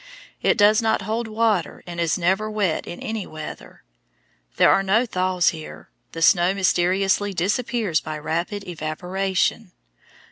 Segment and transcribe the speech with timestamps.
[0.41, 3.83] It does not hold water, and is never wet in any weather.
[4.55, 5.91] There are no thaws here.
[6.13, 9.73] The snow mysteriously disappears by rapid evaporation.